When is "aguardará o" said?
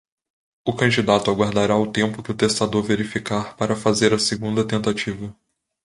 1.29-1.85